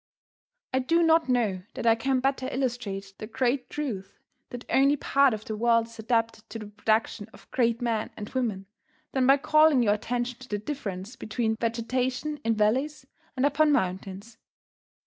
[0.73, 4.17] I do not know that I can better illustrate the great truth
[4.49, 8.27] that only part of the world is adapted to the production of great men and
[8.29, 8.65] women
[9.11, 13.05] than by calling your attention to the difference between vegetation in valleys
[13.37, 14.39] and upon mountains.